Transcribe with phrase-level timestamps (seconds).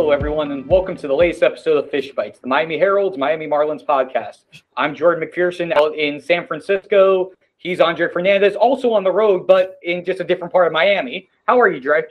[0.00, 3.46] Hello, everyone, and welcome to the latest episode of Fish Bites, the Miami Herald's Miami
[3.46, 4.44] Marlins podcast.
[4.74, 7.32] I'm Jordan McPherson out in San Francisco.
[7.58, 11.28] He's Andre Fernandez, also on the road, but in just a different part of Miami.
[11.46, 12.04] How are you, Dre?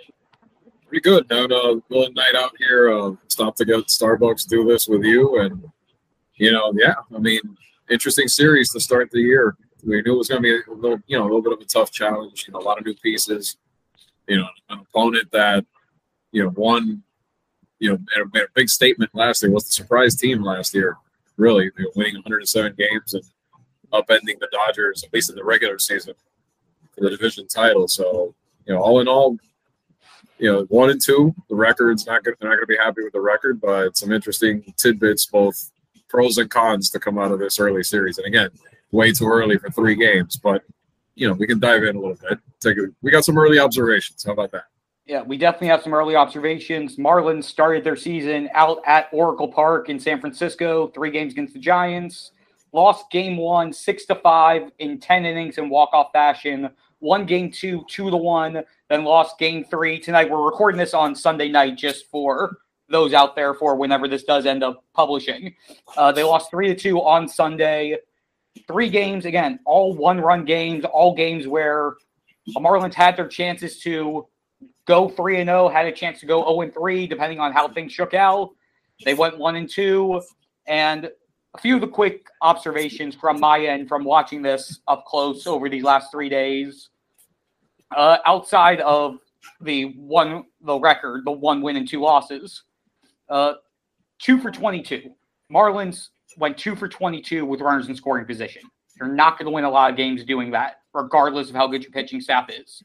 [0.88, 1.26] Pretty good.
[1.32, 2.94] Having a good night out here.
[2.94, 5.68] Uh, stopped to go to Starbucks, do this with you, and
[6.36, 7.42] you know, yeah, I mean,
[7.90, 9.58] interesting series to start the year.
[9.84, 11.60] We knew it was going to be a little, you know, a little bit of
[11.60, 12.46] a tough challenge.
[12.48, 13.58] You know, a lot of new pieces.
[14.28, 15.66] You know, an opponent that
[16.32, 17.02] you know won
[17.80, 19.52] you know, made a big statement last year.
[19.52, 20.98] Was the surprise team last year,
[21.38, 23.24] really, you know, winning 107 games and
[23.92, 26.14] upending the Dodgers, at least in the regular season,
[26.94, 27.88] for the division title.
[27.88, 29.38] So, you know, all in all,
[30.38, 32.36] you know, one and two, the record's not good.
[32.40, 35.72] They're not going to be happy with the record, but some interesting tidbits, both
[36.08, 38.18] pros and cons, to come out of this early series.
[38.18, 38.50] And again,
[38.92, 40.64] way too early for three games, but
[41.16, 42.40] you know, we can dive in a little bit.
[42.62, 44.24] Take a, we got some early observations.
[44.24, 44.66] How about that?
[45.10, 46.98] Yeah, we definitely have some early observations.
[46.98, 51.60] Marlins started their season out at Oracle Park in San Francisco, three games against the
[51.60, 52.34] Giants.
[52.74, 56.70] Lost game one, six to five in 10 innings in walk-off fashion.
[57.00, 60.00] Won game two, two to one, then lost game three.
[60.00, 64.26] Tonight, we're recording this on Sunday night just for those out there for whenever this
[64.26, 65.56] does end up publishing.
[65.98, 67.98] Uh, they lost three to two on Sunday.
[68.68, 71.96] Three games, again, all one run games, all games where
[72.46, 74.28] the Marlins had their chances to
[74.86, 77.68] go 3 and 0, had a chance to go 0 and 3 depending on how
[77.68, 78.50] things shook out.
[79.06, 80.22] They went 1 and 2
[80.68, 81.10] and
[81.56, 85.70] a few of the quick observations from my end from watching this up close over
[85.70, 86.90] these last 3 days.
[87.96, 89.18] Uh, outside of
[89.62, 92.64] the one the record, the one win and two losses.
[93.30, 93.54] Uh,
[94.20, 95.12] 2 for 22.
[95.52, 98.62] Marlins went 2 for 22 with runners in scoring position.
[99.00, 101.84] You're not going to win a lot of games doing that, regardless of how good
[101.84, 102.84] your pitching staff is.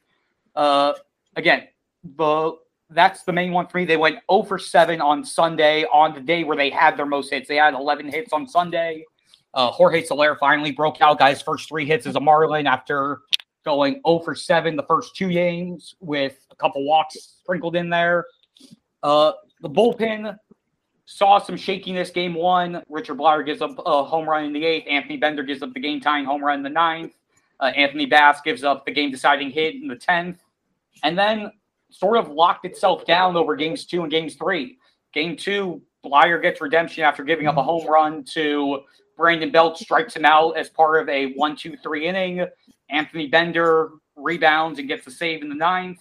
[0.54, 0.92] Uh,
[1.36, 1.68] again,
[2.16, 2.52] the
[2.90, 3.84] that's the main one for me.
[3.84, 7.30] They went 0 for 7 on Sunday on the day where they had their most
[7.30, 7.48] hits.
[7.48, 9.04] They had 11 hits on Sunday.
[9.54, 11.40] Uh, Jorge Soler finally broke out, guys.
[11.40, 13.20] First three hits as a Marlin after
[13.64, 18.26] going 0 for 7 the first two games with a couple walks sprinkled in there.
[19.02, 20.36] Uh, the bullpen
[21.06, 22.82] saw some shakiness game one.
[22.88, 24.86] Richard Bleier gives up a home run in the eighth.
[24.88, 27.12] Anthony Bender gives up the game tying home run in the ninth.
[27.60, 30.38] Uh, Anthony Bass gives up the game deciding hit in the 10th.
[31.02, 31.52] And then
[31.90, 34.78] sort of locked itself down over games two and games three.
[35.12, 38.80] Game two, Bleier gets redemption after giving up a home run to
[39.16, 42.44] Brandon Belt, strikes him out as part of a one, two, three inning.
[42.90, 46.00] Anthony Bender rebounds and gets a save in the ninth.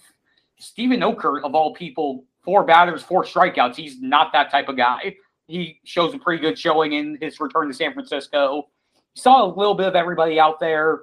[0.58, 3.76] Steven Okert, of all people, four batters, four strikeouts.
[3.76, 5.16] He's not that type of guy.
[5.46, 8.68] He shows a pretty good showing in his return to San Francisco.
[9.14, 11.02] Saw a little bit of everybody out there,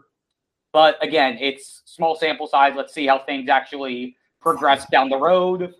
[0.72, 2.74] but again, it's small sample size.
[2.76, 5.74] Let's see how things actually progress down the road.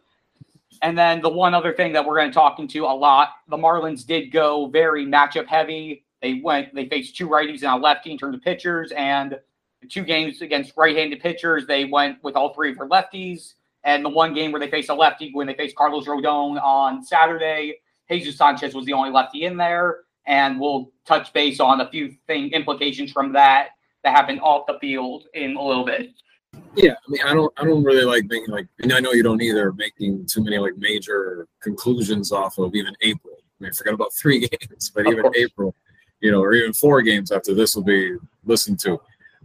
[0.82, 3.58] And then the one other thing that we're going to talk into a lot, the
[3.58, 6.06] Marlins did go very matchup heavy.
[6.22, 9.40] They went, they faced two righties and a lefty in terms of pitchers, and
[9.90, 13.54] two games against right-handed pitchers, they went with all three of their lefties.
[13.84, 17.04] And the one game where they faced a lefty, when they faced Carlos Rodon on
[17.04, 17.78] Saturday,
[18.10, 20.02] Jesus Sanchez was the only lefty in there.
[20.28, 23.70] And we'll touch base on a few thing implications from that
[24.04, 26.10] that happened off the field in a little bit.
[26.76, 29.24] Yeah, I mean, I don't, I don't really like making like, and I know you
[29.24, 33.36] don't either, making too many like major conclusions off of even April.
[33.38, 35.76] I mean, forget about three games, but even April,
[36.22, 39.00] you know, or even four games after this will be listened to.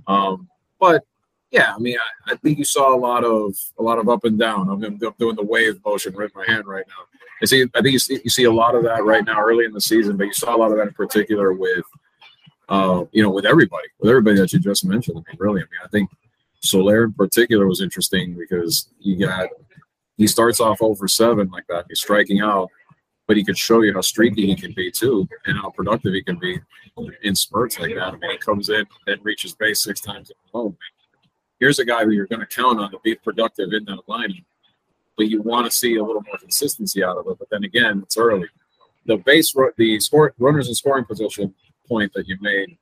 [0.06, 0.48] Um,
[0.80, 1.04] but
[1.50, 1.96] yeah, I mean,
[2.26, 4.68] I, I, think you saw a lot of a lot of up and down.
[4.68, 7.04] I'm, I'm doing the wave motion with my hand right now.
[7.42, 9.64] I see, I think you see, you see a lot of that right now early
[9.64, 11.84] in the season, but you saw a lot of that in particular with,
[12.68, 15.18] uh, you know, with everybody, with everybody that you just mentioned.
[15.18, 16.10] I mean, really, I mean, I think
[16.60, 19.48] Soler in particular was interesting because you got
[20.16, 21.86] he starts off over seven like that.
[21.88, 22.70] He's striking out,
[23.26, 26.22] but he could show you how streaky he can be too, and how productive he
[26.22, 26.58] can be
[27.22, 28.14] in spurts like that.
[28.14, 30.74] I mean, he comes in and reaches base six times in a row.
[31.60, 34.44] Here's a guy who you're going to count on to be productive in that lineup,
[35.16, 37.38] but you want to see a little more consistency out of it.
[37.38, 38.48] But then again, it's early.
[39.06, 41.54] The base, the score, runners in scoring position
[41.88, 42.76] point that you made,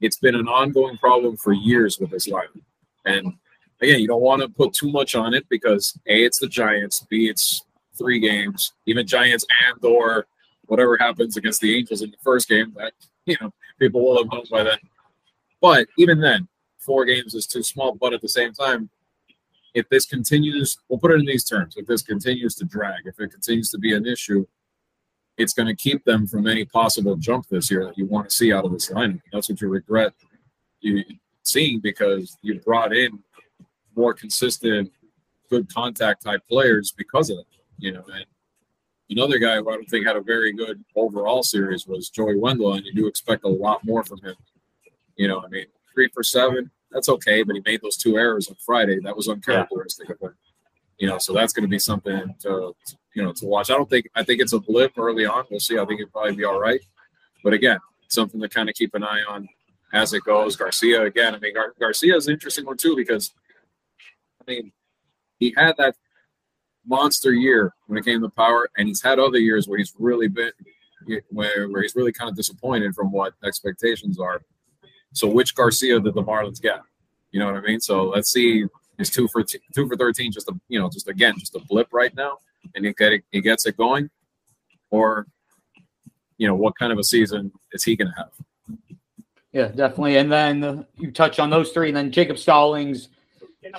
[0.00, 2.62] it's been an ongoing problem for years with this lineup.
[3.04, 3.34] And
[3.80, 7.06] again, you don't want to put too much on it because A, it's the Giants,
[7.08, 7.62] B, it's
[7.96, 10.26] three games, even Giants and or
[10.66, 12.92] whatever happens against the Angels in the first game that
[13.26, 14.78] you know people will have known by then.
[15.60, 16.48] But even then,
[16.78, 17.94] four games is too small.
[17.94, 18.88] But at the same time,
[19.74, 23.20] if this continues, we'll put it in these terms: if this continues to drag, if
[23.20, 24.46] it continues to be an issue,
[25.36, 28.34] it's going to keep them from any possible jump this year that you want to
[28.34, 29.20] see out of this lineup.
[29.32, 30.12] That's what you regret
[31.42, 33.18] seeing because you brought in
[33.96, 34.90] more consistent,
[35.50, 37.46] good contact type players because of it.
[37.78, 38.26] You know, and
[39.08, 42.74] another guy who I don't think had a very good overall series was Joey Wendle,
[42.74, 44.36] and you do expect a lot more from him.
[45.16, 48.48] You know, I mean, three for seven, that's okay, but he made those two errors
[48.48, 49.00] on Friday.
[49.00, 50.14] That was uncharacteristic yeah.
[50.14, 50.36] of him.
[51.00, 52.72] You know, so that's going to be something to,
[53.14, 53.70] you know to watch.
[53.70, 55.44] I don't think I think it's a blip early on.
[55.50, 55.78] We'll see.
[55.78, 56.80] I think it'll probably be all right.
[57.42, 59.48] But again, something to kind of keep an eye on
[59.92, 60.56] as it goes.
[60.56, 61.34] Garcia again.
[61.34, 63.32] I mean, Gar- Garcia is an interesting one too because
[64.46, 64.72] I mean
[65.38, 65.96] he had that
[66.86, 70.28] monster year when it came to power, and he's had other years where he's really
[70.28, 70.52] been
[71.30, 74.42] where, where he's really kind of disappointed from what expectations are.
[75.12, 76.80] So which Garcia did the Marlins get?
[77.32, 77.80] You know what I mean?
[77.80, 78.64] So let's see.
[79.00, 81.60] Is two for t- two for thirteen just a you know just again just a
[81.60, 82.38] blip right now,
[82.74, 84.10] and he get it, he gets it going,
[84.90, 85.26] or
[86.36, 88.32] you know what kind of a season is he going to have?
[89.52, 90.16] Yeah, definitely.
[90.16, 93.08] And then you touch on those three, and then Jacob Stallings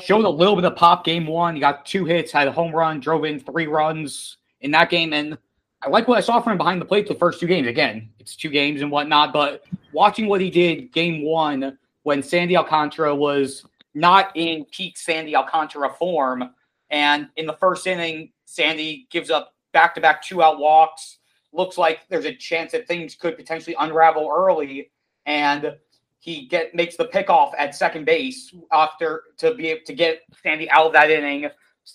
[0.02, 1.56] showed a little bit of pop game one.
[1.56, 5.14] He got two hits, had a home run, drove in three runs in that game,
[5.14, 5.38] and
[5.84, 7.68] I like what I saw from him behind the plate the first two games.
[7.68, 9.64] Again, it's two games and whatnot, but
[9.94, 15.90] watching what he did game one when Sandy Alcantara was not in peak Sandy Alcantara
[15.90, 16.54] form,
[16.90, 21.18] and in the first inning, Sandy gives up back to back two out walks.
[21.54, 24.92] Looks like there's a chance that things could potentially unravel early,
[25.26, 25.76] and
[26.20, 30.70] he get makes the pickoff at second base after to be able to get Sandy
[30.70, 31.50] out of that inning.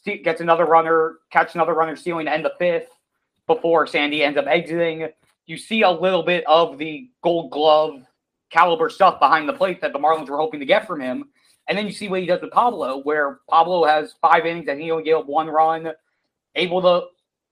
[0.04, 2.90] Gets another runner, catch another runner stealing to end the fifth
[3.46, 5.08] before Sandy ends up exiting.
[5.46, 8.04] You see a little bit of the gold glove
[8.50, 11.28] caliber stuff behind the plate that the Marlins were hoping to get from him.
[11.69, 14.81] And then you see what he does with Pablo, where Pablo has five innings and
[14.81, 15.91] he only gave up one run,
[16.55, 17.07] able to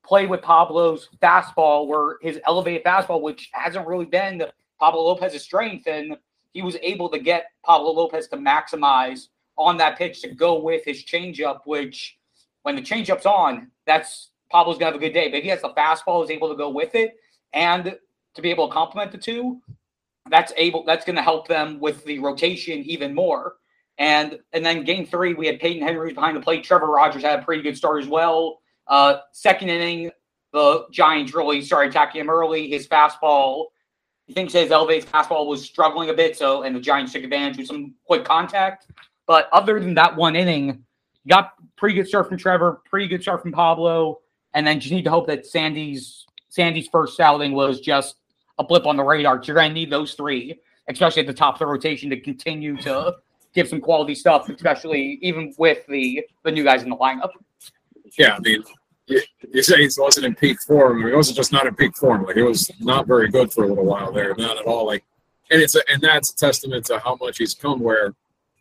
[0.04, 4.44] play with Pablo's fastball, where his elevated fastball, which hasn't really been
[4.78, 6.16] Pablo Lopez's strength, and
[6.52, 10.84] he was able to get Pablo Lopez to maximize on that pitch to go with
[10.84, 12.18] his changeup, which
[12.62, 15.30] when the changeup's on, that's Pablo's gonna have a good day.
[15.30, 17.16] But he has the fastball, is able to go with it,
[17.52, 17.96] and
[18.34, 19.60] to be able to complement the two,
[20.30, 23.56] that's able that's gonna help them with the rotation even more.
[23.98, 26.64] And and then game three, we had Payton Henry behind the plate.
[26.64, 28.60] Trevor Rogers had a pretty good start as well.
[28.86, 30.10] Uh, second inning,
[30.52, 32.68] the Giants really started attacking him early.
[32.68, 33.66] His fastball,
[34.26, 37.58] he thinks his elevated fastball was struggling a bit, so and the Giants took advantage
[37.58, 38.88] with some quick contact.
[39.26, 40.84] But other than that one inning,
[41.28, 44.20] got pretty good start from Trevor, pretty good start from Pablo
[44.54, 48.16] and then just need to hope that Sandy's Sandy's first outing was just
[48.58, 49.42] a blip on the radar.
[49.44, 53.16] You're to need those three, especially at the top of the rotation, to continue to
[53.54, 57.30] give some quality stuff, especially even with the the new guys in the lineup.
[58.18, 58.62] Yeah, I mean,
[59.06, 61.06] you, say he wasn't in peak form.
[61.06, 62.24] It wasn't just not in peak form.
[62.24, 64.86] Like it was not very good for a little while there, not at all.
[64.86, 65.04] Like,
[65.50, 67.80] and it's a, and that's a testament to how much he's come.
[67.80, 68.14] Where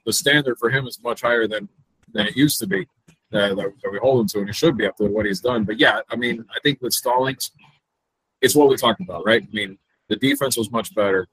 [0.06, 1.68] the standard for him is much higher than
[2.14, 2.88] than it used to be
[3.34, 5.64] uh, that, that, we hold him to, and he should be after what he's done.
[5.64, 7.52] But yeah, I mean, I think with Stallings,
[8.42, 9.44] it's what we talked about, right?
[9.44, 9.78] I mean,
[10.10, 11.28] the defense was much better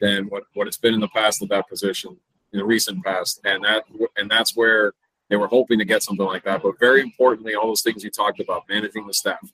[0.00, 2.16] than what, what it's been in the past at that position
[2.54, 3.84] in the recent past, and that
[4.16, 4.92] and that's where
[5.28, 6.62] they were hoping to get something like that.
[6.62, 9.52] But very importantly, all those things you talked about, managing the staff,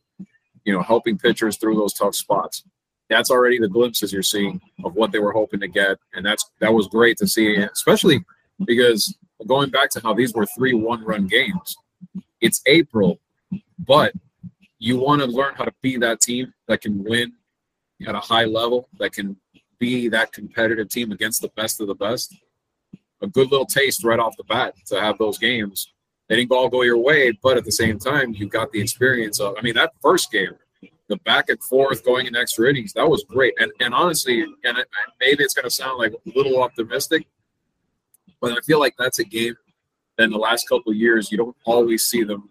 [0.65, 2.63] you know, helping pitchers through those tough spots.
[3.09, 6.49] That's already the glimpses you're seeing of what they were hoping to get, and that's
[6.61, 8.23] that was great to see, especially
[8.67, 9.17] because
[9.47, 11.77] going back to how these were three one run games,
[12.43, 13.19] it's April,
[13.79, 14.13] but
[14.79, 17.33] you want to learn how to be that team that can win
[18.07, 19.37] at a high level, that can
[19.79, 22.37] be that competitive team against the best of the best.
[23.23, 25.93] A good little taste right off the bat to have those games.
[26.29, 29.41] They didn't all go your way, but at the same time, you got the experience
[29.41, 29.57] of.
[29.59, 30.55] I mean, that first game,
[31.09, 33.55] the back and forth going in extra innings, that was great.
[33.59, 34.89] And and honestly, and it,
[35.21, 37.27] maybe it's going to sound like a little optimistic,
[38.41, 39.57] but I feel like that's a game
[40.17, 42.51] that in the last couple of years you don't always see them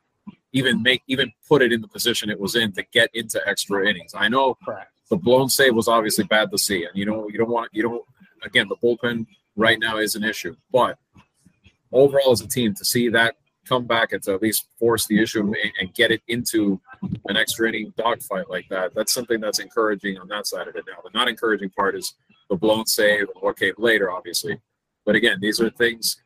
[0.51, 3.87] even make even put it in the position it was in to get into extra
[3.87, 4.13] innings.
[4.15, 4.91] I know Correct.
[5.09, 7.83] the blown save was obviously bad to see, and you know you don't want you
[7.83, 8.03] don't
[8.43, 10.97] again the bullpen right now is an issue, but
[11.91, 13.35] overall as a team to see that
[13.69, 16.79] come back and to at least force the issue and, get it into
[17.27, 20.85] an extra inning dogfight like that, that's something that's encouraging on that side of it
[20.87, 20.97] now.
[21.03, 22.15] The not encouraging part is
[22.49, 24.59] the blown save what came later, obviously.
[25.05, 26.21] But again, these are things,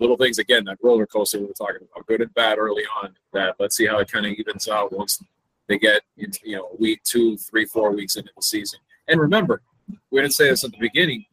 [0.00, 3.14] little things, again, that roller coaster we were talking about, good and bad early on.
[3.32, 5.22] That let's see how it kind of evens out once
[5.68, 8.80] they get into, you know, week two, three, four weeks into the season.
[9.08, 9.62] And remember,
[10.10, 11.26] we didn't say this at the beginning,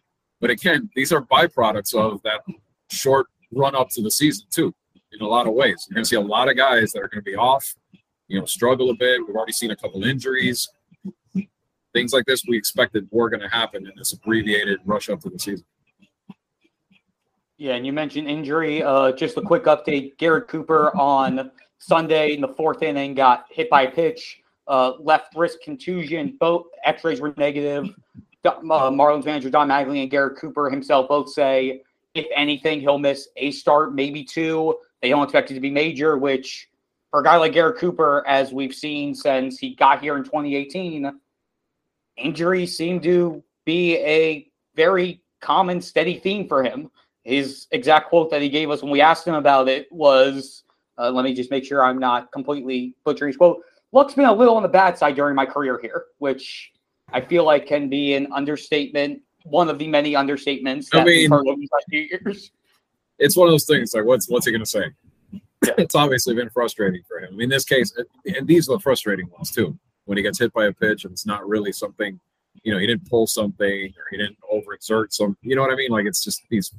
[0.44, 2.42] but again, these are byproducts of that
[2.92, 4.76] short run up to the season, too,
[5.14, 5.88] in a lot of ways.
[5.88, 7.66] You're going to see a lot of guys that are going to be off,
[8.28, 9.26] you know, struggle a bit.
[9.26, 10.70] We've already seen a couple injuries.
[11.94, 15.30] Things like this we expected were going to happen in this abbreviated rush up to
[15.30, 15.66] the season.
[17.58, 18.84] Yeah, and you mentioned injury.
[18.84, 23.70] Uh, just a quick update: Garrett Cooper on Sunday in the fourth inning got hit
[23.70, 26.36] by a pitch, uh, left wrist contusion.
[26.38, 27.96] Both X-rays were negative.
[28.46, 28.60] Uh,
[28.92, 31.82] Marlins manager Don Mattingly and Garrett Cooper himself both say,
[32.14, 34.76] if anything, he'll miss a start, maybe two.
[35.02, 36.70] They don't expect it to be major, which
[37.10, 41.12] for a guy like Garrett Cooper, as we've seen since he got here in 2018,
[42.18, 46.92] injuries seem to be a very common, steady theme for him.
[47.24, 50.64] His exact quote that he gave us when we asked him about it was,
[50.98, 53.64] uh, let me just make sure I'm not completely butchering his quote.
[53.94, 56.73] Luck's been a little on the bad side during my career here, which
[57.14, 61.30] I feel like can be an understatement, one of the many understatements I mean, we've
[61.30, 62.52] heard over the last few years.
[63.20, 63.94] It's one of those things.
[63.94, 64.86] Like, what's what's he going to say?
[65.78, 67.30] It's obviously been frustrating for him.
[67.30, 69.78] I mean, in this case, uh, and these are the frustrating ones too.
[70.04, 72.20] When he gets hit by a pitch and it's not really something,
[72.64, 75.38] you know, he didn't pull something or he didn't overexert some.
[75.42, 75.90] You know what I mean?
[75.90, 76.74] Like, it's just these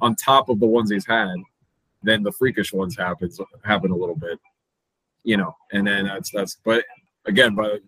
[0.00, 1.34] on top of the ones he's had.
[2.04, 3.30] Then the freakish ones happen
[3.64, 4.38] happen a little bit,
[5.24, 6.58] you know, and then that's that's.
[6.64, 6.84] But
[7.26, 7.78] again, by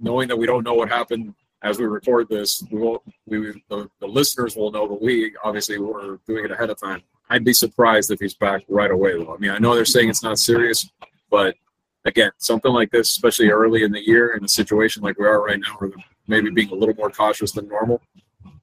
[0.00, 3.88] knowing that we don't know what happened as we record this, we will we the,
[4.00, 7.02] the listeners will know, but we obviously were doing it ahead of time.
[7.28, 9.34] I'd be surprised if he's back right away, though.
[9.34, 10.90] I mean, I know they're saying it's not serious,
[11.30, 11.54] but
[12.04, 15.42] again, something like this, especially early in the year, in a situation like we are
[15.42, 15.90] right now, where
[16.26, 18.00] maybe being a little more cautious than normal,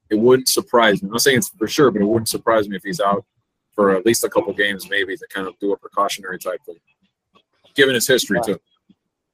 [0.10, 1.07] it wouldn't surprise me.
[1.07, 3.24] I'm not saying it's for sure, but it wouldn't surprise me if he's out
[3.74, 6.79] for at least a couple games, maybe to kind of do a precautionary type thing,
[7.75, 8.60] given his history too.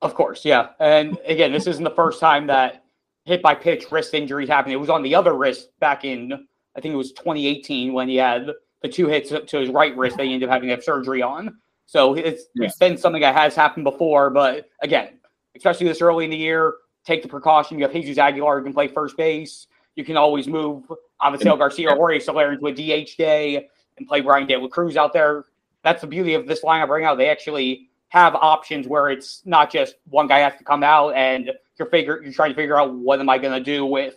[0.03, 0.69] Of course, yeah.
[0.79, 2.83] And again, this isn't the first time that
[3.23, 4.73] hit by pitch wrist injuries happened.
[4.73, 6.33] It was on the other wrist back in,
[6.75, 10.17] I think it was 2018 when he had the two hits to his right wrist
[10.17, 11.57] that he ended up having to have surgery on.
[11.85, 12.67] So it's, yeah.
[12.67, 14.29] it's been something that has happened before.
[14.29, 15.19] But again,
[15.55, 16.73] especially this early in the year,
[17.05, 17.77] take the precaution.
[17.77, 19.67] You have Jesus Aguilar who can play first base.
[19.95, 20.83] You can always move
[21.21, 24.97] Avisail Garcia or Jorge Soler into a DH day and play Bryan De La Cruz
[24.97, 25.45] out there.
[25.83, 27.15] That's the beauty of this lineup right now.
[27.15, 31.51] They actually have options where it's not just one guy has to come out and
[31.79, 34.15] you're figure you're trying to figure out what am I going to do with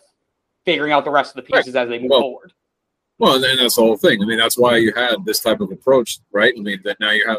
[0.67, 1.85] figuring out the rest of the pieces right.
[1.85, 2.53] as they move well, forward.
[3.19, 4.23] Well, and that's the whole thing.
[4.23, 6.53] I mean, that's why you had this type of approach, right?
[6.55, 7.39] I mean, that now you have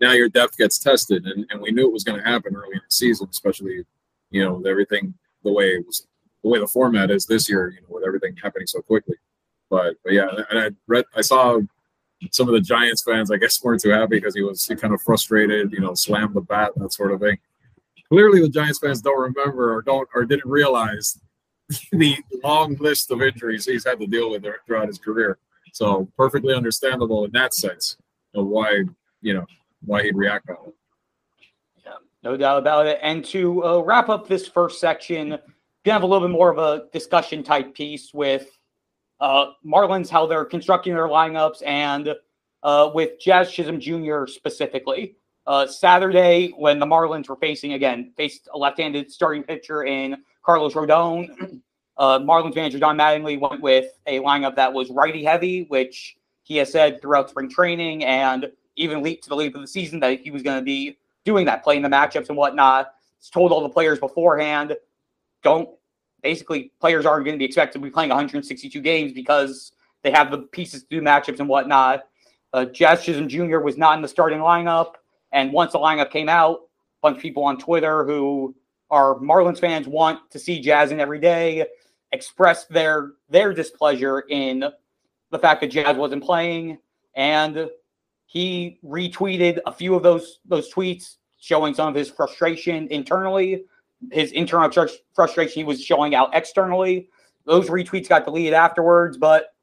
[0.00, 2.72] now your depth gets tested, and, and we knew it was going to happen early
[2.72, 3.84] in the season, especially
[4.30, 6.08] you know everything the way it was
[6.42, 9.14] the way the format is this year, you know, with everything happening so quickly.
[9.70, 11.60] But but yeah, and I read I saw
[12.30, 15.02] some of the Giants fans, I guess, weren't too happy because he was kind of
[15.02, 17.38] frustrated, you know, slammed the bat, that sort of thing.
[18.08, 21.18] Clearly, the Giants fans don't remember or don't or didn't realize
[21.92, 25.38] the long list of injuries he's had to deal with throughout his career.
[25.72, 27.96] So perfectly understandable in that sense
[28.34, 28.84] of why
[29.22, 29.46] you know
[29.84, 30.72] why he'd react that way.
[31.84, 32.98] Yeah, no doubt about it.
[33.02, 35.30] And to uh, wrap up this first section,
[35.84, 38.46] gonna have a little bit more of a discussion type piece with
[39.22, 42.14] uh, Marlins, how they're constructing their lineups, and
[42.64, 44.26] uh, with Jazz Chisholm Jr.
[44.26, 45.14] specifically.
[45.46, 50.74] Uh, Saturday, when the Marlins were facing again, faced a left-handed starting pitcher in Carlos
[50.74, 51.60] Rodon.
[51.98, 56.56] Uh, Marlins manager Don Mattingly went with a lineup that was righty heavy, which he
[56.56, 60.18] has said throughout spring training and even leaped to the lead of the season that
[60.20, 62.94] he was going to be doing that, playing the matchups and whatnot.
[63.18, 64.74] He's told all the players beforehand,
[65.42, 65.68] don't
[66.22, 70.30] basically players aren't going to be expected to be playing 162 games because they have
[70.30, 72.04] the pieces to do matchups and whatnot.
[72.52, 73.58] Uh, Jazz Chisholm Jr.
[73.58, 74.92] was not in the starting lineup,
[75.32, 76.60] and once the lineup came out, a
[77.02, 78.54] bunch of people on Twitter who
[78.90, 81.66] are Marlins fans want to see Jazz in every day
[82.12, 84.64] expressed their their displeasure in
[85.30, 86.78] the fact that Jazz wasn't playing,
[87.16, 87.68] and
[88.26, 93.64] he retweeted a few of those those tweets showing some of his frustration internally
[94.10, 94.70] his internal
[95.14, 97.08] frustration he was showing out externally.
[97.44, 99.54] Those retweets got deleted afterwards, but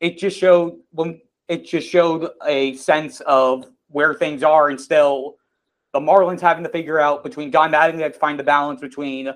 [0.00, 5.36] it just showed when it just showed a sense of where things are and still
[5.92, 9.30] the Marlins having to figure out between Don Mattingly had to find the balance between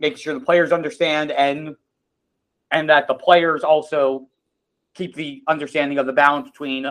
[0.00, 1.76] making sure the players understand and
[2.70, 4.26] and that the players also
[4.94, 6.86] keep the understanding of the balance between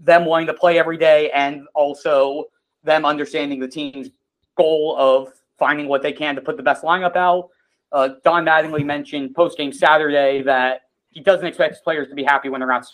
[0.00, 2.44] them wanting to play every day and also
[2.82, 4.10] them understanding the team's
[4.56, 7.50] goal of finding what they can to put the best lineup out.
[7.92, 12.24] Uh, Don Mattingly mentioned post game Saturday that he doesn't expect his players to be
[12.24, 12.86] happy when they're not.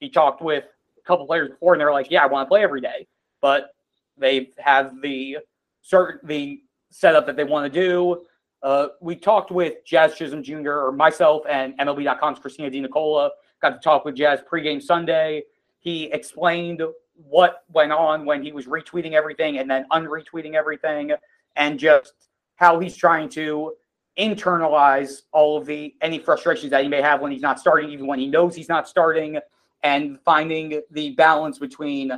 [0.00, 0.64] He talked with
[0.96, 3.06] a couple players before, and they're like, "Yeah, I want to play every day,"
[3.40, 3.74] but
[4.16, 5.38] they have the
[5.82, 8.24] certain the setup that they want to do.
[8.62, 10.72] Uh, we talked with Jazz Chisholm Jr.
[10.72, 13.30] or myself and MLB.com's Christina De Nicola.
[13.62, 15.44] Got to talk with Jazz pregame Sunday.
[15.78, 16.82] He explained
[17.14, 21.12] what went on when he was retweeting everything and then unretweeting everything
[21.58, 22.14] and just
[22.56, 23.74] how he's trying to
[24.18, 28.06] internalize all of the any frustrations that he may have when he's not starting, even
[28.06, 29.38] when he knows he's not starting,
[29.82, 32.12] and finding the balance between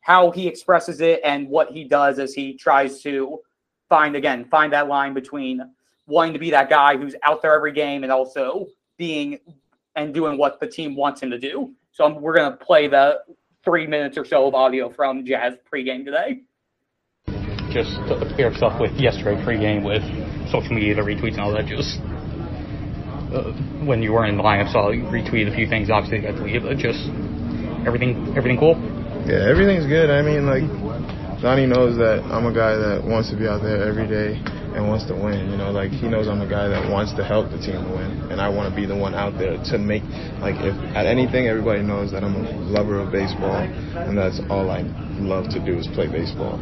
[0.00, 3.38] how he expresses it and what he does as he tries to
[3.88, 5.62] find again find that line between
[6.06, 8.66] wanting to be that guy who's out there every game and also
[8.98, 9.38] being
[9.96, 11.72] and doing what the team wants him to do.
[11.92, 13.20] So I'm, we're gonna play the
[13.64, 16.42] three minutes or so of audio from Jazz pregame today.
[17.70, 20.02] Just the your stuff with yesterday pregame with
[20.50, 21.66] social media, the retweets and all that.
[21.66, 22.00] Just
[23.28, 23.52] uh,
[23.84, 25.90] when you were in the lineup, saw you retweet a few things.
[25.90, 27.04] Obviously, got deleted, but just
[27.84, 28.76] everything, everything cool.
[29.28, 30.08] Yeah, everything's good.
[30.08, 30.64] I mean, like
[31.44, 34.40] Donnie knows that I'm a guy that wants to be out there every day
[34.74, 35.50] and wants to win.
[35.50, 38.32] You know, like he knows I'm a guy that wants to help the team win,
[38.32, 40.02] and I want to be the one out there to make
[40.40, 44.70] like if at anything, everybody knows that I'm a lover of baseball, and that's all
[44.70, 44.82] I
[45.20, 46.56] love to do is play baseball.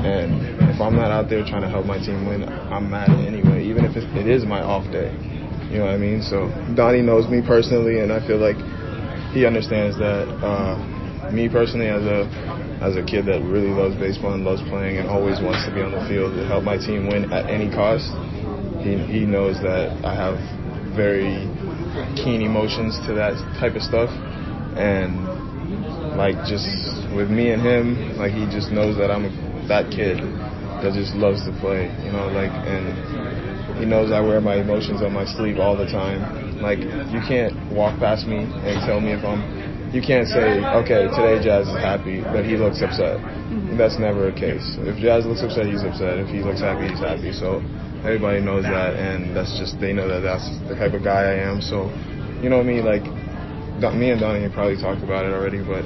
[0.00, 0.40] And
[0.72, 3.84] if I'm not out there trying to help my team win, I'm mad anyway, even
[3.84, 5.12] if it is my off day.
[5.70, 6.22] You know what I mean?
[6.22, 8.56] So Donnie knows me personally, and I feel like
[9.32, 10.28] he understands that.
[10.42, 10.76] Uh,
[11.32, 12.28] me personally, as a
[12.82, 15.80] as a kid that really loves baseball and loves playing and always wants to be
[15.80, 18.10] on the field to help my team win at any cost,
[18.84, 20.36] he he knows that I have
[20.92, 21.48] very
[22.18, 24.10] keen emotions to that type of stuff,
[24.76, 25.24] and
[26.18, 26.68] like just
[27.14, 29.30] with me and him, like he just knows that I'm
[29.72, 30.20] that kid
[30.84, 32.92] that just loves to play, you know, like and
[33.80, 36.60] he knows I wear my emotions on my sleeve all the time.
[36.60, 39.40] Like you can't walk past me and tell me if I'm
[39.96, 43.20] you can't say, okay, today Jazz is happy, but he looks upset.
[43.20, 43.76] Mm-hmm.
[43.76, 44.64] That's never a case.
[44.88, 46.16] If Jazz looks upset, he's upset.
[46.16, 47.32] If he looks happy, he's happy.
[47.32, 47.60] So
[48.00, 51.38] everybody knows that, and that's just they know that that's the type of guy I
[51.44, 51.60] am.
[51.60, 51.92] So,
[52.40, 53.04] you know me, like
[53.92, 55.84] me and Donnie probably talked about it already, but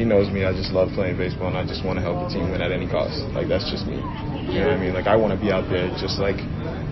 [0.00, 0.48] he knows me.
[0.48, 2.72] I just love playing baseball, and I just want to help the team win at
[2.72, 3.20] any cost.
[3.36, 4.00] Like that's just me.
[4.48, 4.96] You know what I mean?
[4.96, 6.40] Like I want to be out there, just like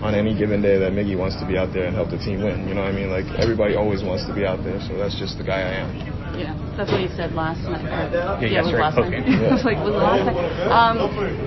[0.05, 2.45] on any given day that Miggy wants to be out there and help the team
[2.45, 2.69] win.
[2.69, 3.09] You know what I mean?
[3.09, 5.89] Like everybody always wants to be out there, so that's just the guy I am.
[6.37, 7.81] Yeah, that's what he said last night.
[7.81, 9.25] Or, yeah, yeah, was last night.
[9.25, 9.51] Yeah.
[9.57, 10.37] was like was last night.
[10.69, 10.95] Um,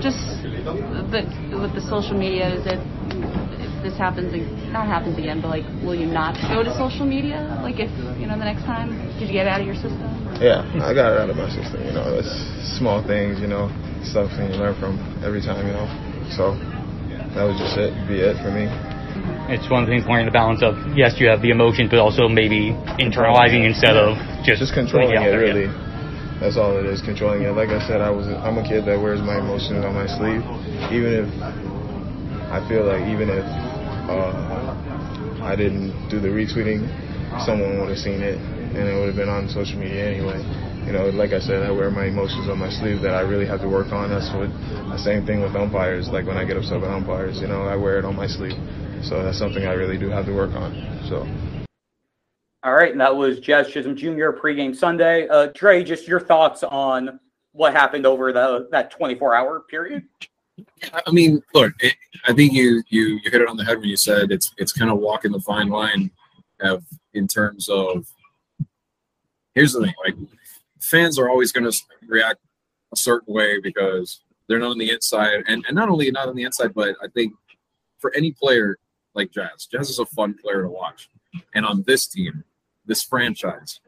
[0.03, 1.23] just the
[1.55, 2.92] with the social media, is it if
[3.83, 4.31] this happens,
[4.71, 7.43] not happens again, but like, will you not go to social media?
[7.61, 10.07] Like, if you know the next time, did you get out of your system?
[10.39, 11.83] Yeah, I got it out of my system.
[11.83, 12.31] You know, it's
[12.79, 13.39] small things.
[13.43, 13.67] You know,
[14.01, 15.67] stuff you learn from every time.
[15.67, 15.87] You know,
[16.31, 16.55] so
[17.35, 17.91] that was just it.
[18.07, 18.71] Be it for me
[19.51, 21.99] it's one of the things learning the balance of yes, you have the emotions, but
[21.99, 25.35] also maybe internalizing instead of just just controlling it.
[25.35, 25.67] Really,
[26.39, 27.51] that's all it is, controlling it.
[27.51, 30.41] Like I said, I was I'm a kid that wears my emotions on my sleeve,
[30.89, 31.29] even if
[32.49, 33.45] I feel like even if
[34.09, 36.87] uh, I didn't do the retweeting,
[37.45, 40.39] someone would have seen it, and it would have been on social media anyway.
[40.85, 43.45] You know, like I said, I wear my emotions on my sleeve that I really
[43.45, 44.09] have to work on.
[44.09, 44.49] That's what
[44.91, 46.09] the same thing with umpires.
[46.09, 48.59] Like when I get upset with umpires, you know, I wear it on my sleeve.
[49.01, 50.73] So that's something I really do have to work on.
[51.07, 51.25] So.
[52.63, 54.31] All right, and that was Jazz Chisholm Jr.
[54.31, 55.27] pregame Sunday.
[55.27, 57.19] Uh, Dre, just your thoughts on
[57.51, 60.03] what happened over the that 24 hour period.
[60.93, 61.95] I mean, look, it,
[62.27, 64.71] I think you you you hit it on the head when you said it's it's
[64.71, 66.11] kind of walking the fine line
[66.61, 68.07] of in terms of.
[69.55, 70.15] Here's the thing, like
[70.81, 72.39] fans are always going to react
[72.91, 76.35] a certain way because they're not on the inside, and and not only not on
[76.35, 77.33] the inside, but I think
[77.99, 78.77] for any player,
[79.15, 79.67] like Jazz.
[79.71, 81.09] Jazz is a fun player to watch.
[81.55, 82.43] And on this team,
[82.85, 83.79] this franchise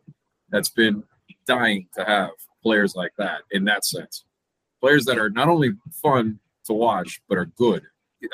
[0.49, 1.03] that's been
[1.45, 2.31] dying to have
[2.63, 4.25] players like that in that sense.
[4.81, 7.83] Players that are not only fun to watch, but are good.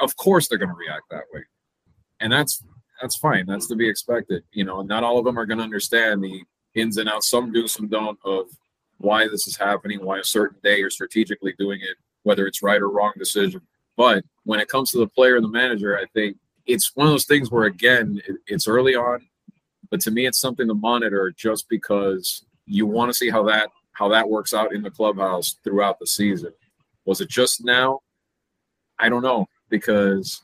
[0.01, 1.41] Of course they're going to react that way.
[2.19, 2.63] And that's
[3.01, 3.45] that's fine.
[3.47, 4.43] That's to be expected.
[4.51, 6.43] You know, not all of them are going to understand the
[6.75, 7.29] ins and outs.
[7.29, 8.45] Some do, some don't of
[8.99, 12.81] why this is happening, why a certain day you're strategically doing it, whether it's right
[12.81, 13.61] or wrong decision.
[13.97, 17.13] But when it comes to the player and the manager, I think it's one of
[17.13, 19.27] those things where again it's early on
[19.89, 23.69] but to me it's something to monitor just because you want to see how that
[23.93, 26.51] how that works out in the clubhouse throughout the season
[27.05, 27.99] was it just now
[29.01, 30.41] i don't know because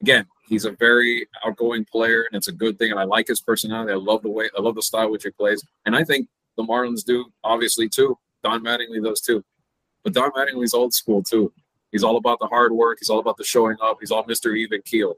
[0.00, 3.40] again he's a very outgoing player and it's a good thing and i like his
[3.40, 3.92] personality.
[3.92, 6.62] I love the way i love the style which he plays and i think the
[6.62, 8.18] marlins do obviously too.
[8.42, 9.44] Don mattingly does too.
[10.04, 11.52] But don mattingly's old school too.
[11.90, 12.98] He's all about the hard work.
[13.00, 13.98] He's all about the showing up.
[14.00, 15.16] He's all mr even keel.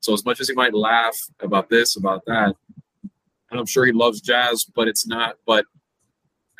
[0.00, 2.54] So as much as he might laugh about this, about that,
[3.50, 5.36] and I'm sure he loves jazz, but it's not.
[5.46, 5.64] But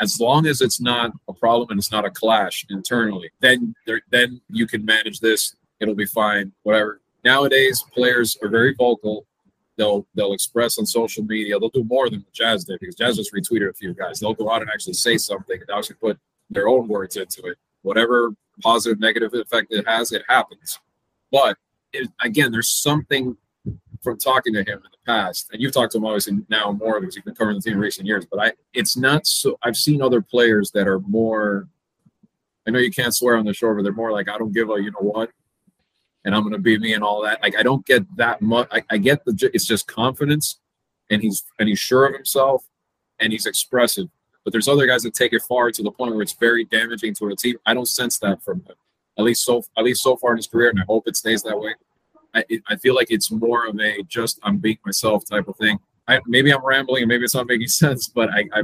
[0.00, 4.00] as long as it's not a problem and it's not a clash internally, then there,
[4.10, 5.56] then you can manage this.
[5.80, 6.52] It'll be fine.
[6.62, 7.00] Whatever.
[7.24, 9.26] Nowadays, players are very vocal.
[9.76, 11.58] They'll they'll express on social media.
[11.58, 14.18] They'll do more than Jazz did because Jazz just retweeted a few guys.
[14.18, 16.18] They'll go out and actually say something and actually put
[16.50, 17.58] their own words into it.
[17.82, 18.32] Whatever
[18.62, 20.78] positive, negative effect it has, it happens.
[21.30, 21.58] But
[21.92, 23.36] it, again, there's something
[24.02, 27.00] from talking to him in the past, and you've talked to him obviously now more
[27.00, 28.26] because you've been covering the team in recent years.
[28.30, 29.58] But I, it's not so.
[29.62, 31.68] I've seen other players that are more.
[32.66, 34.70] I know you can't swear on the show, but they're more like I don't give
[34.70, 35.30] a you know what.
[36.24, 37.42] and I'm going to be me and all that.
[37.42, 38.68] Like I don't get that much.
[38.70, 40.58] I, I get the it's just confidence,
[41.10, 42.64] and he's and he's sure of himself,
[43.18, 44.08] and he's expressive.
[44.44, 47.14] But there's other guys that take it far to the point where it's very damaging
[47.14, 47.56] to a team.
[47.66, 48.74] I don't sense that from him,
[49.18, 51.42] at least so at least so far in his career, and I hope it stays
[51.44, 51.74] that way.
[52.38, 55.78] I, I feel like it's more of a just I'm being myself type of thing.
[56.06, 58.62] I, maybe I'm rambling and maybe it's not making sense, but I, I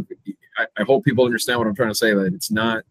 [0.78, 2.14] I hope people understand what I'm trying to say.
[2.14, 2.84] That it's not.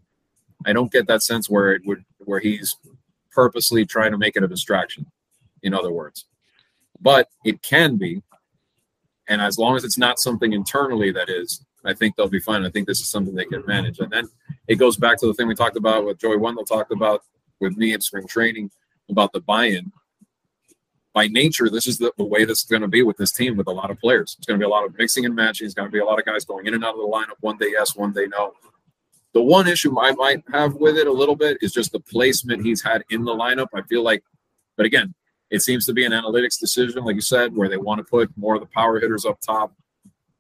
[0.66, 2.76] I don't get that sense where it would where he's
[3.32, 5.06] purposely trying to make it a distraction.
[5.64, 6.26] In other words,
[7.02, 8.22] but it can be,
[9.28, 12.66] and as long as it's not something internally that is, I think they'll be fine.
[12.66, 14.00] I think this is something they can manage.
[14.00, 14.28] And then
[14.68, 17.24] it goes back to the thing we talked about, what Joey Wendle talked about
[17.60, 18.72] with me in spring training
[19.10, 19.92] about the buy-in
[21.14, 23.56] by nature, this is the, the way this is going to be with this team
[23.56, 24.36] with a lot of players.
[24.38, 25.66] It's going to be a lot of mixing and matching.
[25.66, 27.38] It's going to be a lot of guys going in and out of the lineup
[27.42, 28.54] one day yes, one day no.
[29.34, 32.66] The one issue I might have with it a little bit is just the placement
[32.66, 33.68] he's had in the lineup.
[33.74, 34.24] I feel like,
[34.76, 35.14] but again,
[35.50, 38.36] it seems to be an analytics decision, like you said, where they want to put
[38.36, 39.72] more of the power hitters up top.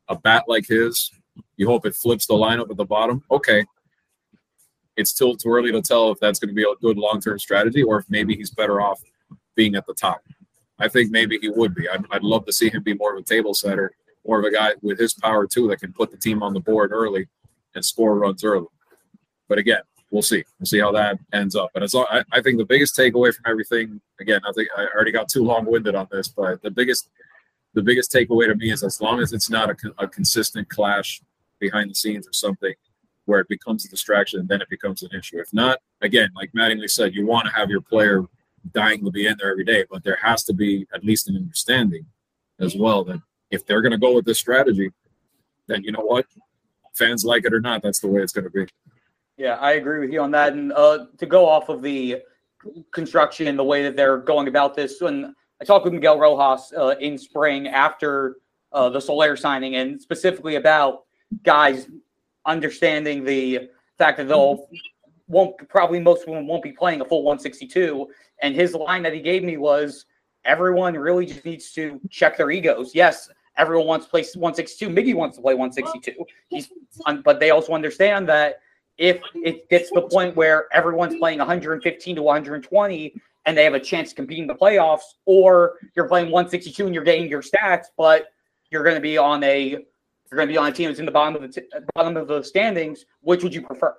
[0.09, 1.11] A bat like his,
[1.55, 3.23] you hope it flips the lineup at the bottom.
[3.31, 3.63] Okay.
[4.97, 7.39] It's still too early to tell if that's going to be a good long term
[7.39, 9.01] strategy or if maybe he's better off
[9.55, 10.21] being at the top.
[10.79, 11.87] I think maybe he would be.
[11.87, 13.93] I'd, I'd love to see him be more of a table setter,
[14.25, 16.59] more of a guy with his power too that can put the team on the
[16.59, 17.27] board early
[17.75, 18.67] and score runs early.
[19.47, 20.43] But again, we'll see.
[20.59, 21.71] We'll see how that ends up.
[21.75, 24.01] And it's all, I, I think the biggest takeaway from everything.
[24.19, 27.09] Again, I think I already got too long winded on this, but the biggest
[27.73, 31.21] the biggest takeaway to me is as long as it's not a, a consistent clash
[31.59, 32.73] behind the scenes or something
[33.25, 35.39] where it becomes a distraction, and then it becomes an issue.
[35.39, 38.25] If not, again, like Mattingly said, you want to have your player
[38.71, 41.35] dying to be in there every day, but there has to be at least an
[41.35, 42.05] understanding
[42.59, 43.19] as well that
[43.51, 44.89] if they're going to go with this strategy,
[45.67, 46.25] then you know what,
[46.93, 48.65] fans like it or not, that's the way it's going to be.
[49.37, 50.53] Yeah, I agree with you on that.
[50.53, 52.21] And uh, to go off of the
[52.91, 56.95] construction the way that they're going about this, when I talked with Miguel Rojas uh,
[56.99, 58.37] in spring after
[58.71, 61.03] uh, the Soler signing, and specifically about
[61.43, 61.87] guys
[62.45, 64.67] understanding the fact that they'll
[65.27, 68.07] won't probably most of them won't be playing a full 162.
[68.41, 70.05] And his line that he gave me was,
[70.45, 72.93] "Everyone really just needs to check their egos.
[72.93, 74.89] Yes, everyone wants to play 162.
[74.89, 76.25] Miggy wants to play 162.
[76.49, 76.69] He's,
[77.23, 78.59] but they also understand that
[78.97, 83.73] if it gets to the point where everyone's playing 115 to 120 and they have
[83.73, 87.41] a chance to compete in the playoffs, or you're playing 162 and you're getting your
[87.41, 88.27] stats, but
[88.69, 91.05] you're going to be on a you're going to be on a team that's in
[91.05, 93.05] the bottom of the t- bottom of the standings.
[93.21, 93.95] Which would you prefer?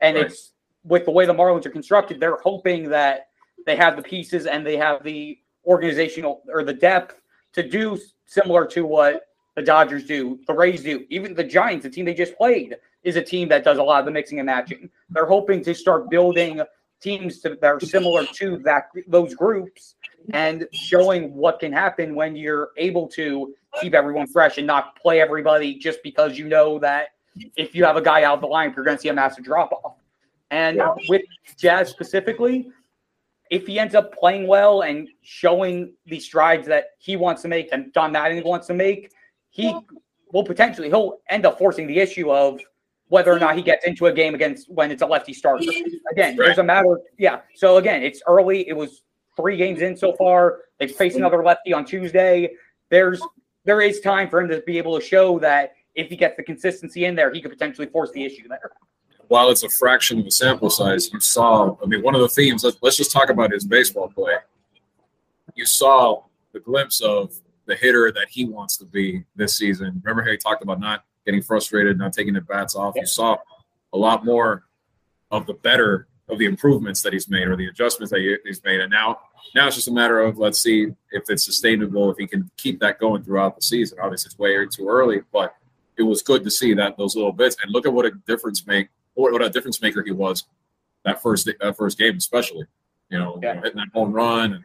[0.00, 0.26] And right.
[0.26, 0.52] it's
[0.84, 3.28] with the way the Marlins are constructed, they're hoping that
[3.66, 7.20] they have the pieces and they have the organizational or the depth
[7.54, 11.90] to do similar to what the Dodgers do, the Rays do, even the Giants, the
[11.90, 14.46] team they just played, is a team that does a lot of the mixing and
[14.46, 14.90] matching.
[15.10, 16.60] They're hoping to start building
[17.00, 19.94] teams to, that are similar to that those groups
[20.32, 25.20] and showing what can happen when you're able to keep everyone fresh and not play
[25.20, 27.08] everybody just because you know that
[27.56, 29.44] if you have a guy out of the line, you're going to see a massive
[29.44, 29.96] drop off.
[30.50, 31.22] And with
[31.56, 32.70] Jazz specifically,
[33.50, 37.68] if he ends up playing well and showing the strides that he wants to make
[37.72, 39.12] and Don Madden wants to make,
[39.50, 39.74] he
[40.32, 42.60] will potentially he'll end up forcing the issue of
[43.08, 45.64] whether or not he gets into a game against when it's a lefty starter.
[46.10, 46.94] Again, there's a matter.
[46.94, 47.40] Of, yeah.
[47.54, 48.68] So again, it's early.
[48.68, 49.02] It was
[49.36, 50.60] three games in so far.
[50.78, 52.50] They face another lefty on Tuesday.
[52.90, 53.22] There's
[53.64, 56.42] there is time for him to be able to show that if he gets the
[56.42, 58.72] consistency in there, he could potentially force the issue there.
[59.28, 61.76] While it's a fraction of the sample size, you saw.
[61.82, 62.64] I mean, one of the themes.
[62.64, 64.34] Let's, let's just talk about his baseball play.
[65.54, 67.34] You saw the glimpse of
[67.66, 70.00] the hitter that he wants to be this season.
[70.04, 72.94] Remember how he talked about not getting frustrated, not taking the bats off.
[72.96, 73.36] You saw
[73.92, 74.64] a lot more
[75.30, 78.80] of the better of the improvements that he's made or the adjustments that he's made.
[78.80, 79.18] And now,
[79.54, 82.80] now it's just a matter of let's see if it's sustainable, if he can keep
[82.80, 83.98] that going throughout the season.
[84.02, 85.54] Obviously, it's way too early, but
[85.96, 87.56] it was good to see that those little bits.
[87.62, 90.44] And look at what a difference make, what a difference maker he was
[91.04, 92.66] that first that first game, especially.
[93.10, 93.54] You know, yeah.
[93.56, 94.64] hitting that home run, and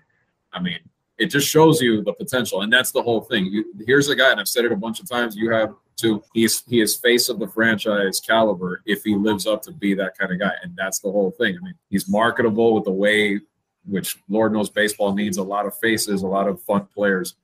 [0.53, 0.79] I mean,
[1.17, 3.45] it just shows you the potential, and that's the whole thing.
[3.45, 5.35] You, here's a guy, and I've said it a bunch of times.
[5.35, 9.61] You have to he's he is face of the franchise caliber if he lives up
[9.63, 11.57] to be that kind of guy, and that's the whole thing.
[11.61, 13.39] I mean, he's marketable with the way
[13.85, 17.35] which Lord knows baseball needs a lot of faces, a lot of fun players,